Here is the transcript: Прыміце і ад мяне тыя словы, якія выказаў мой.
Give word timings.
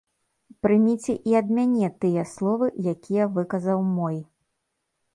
Прыміце 0.65 1.13
і 1.33 1.37
ад 1.41 1.47
мяне 1.59 1.91
тыя 2.05 2.23
словы, 2.33 2.73
якія 2.95 3.31
выказаў 3.39 3.89
мой. 3.97 4.17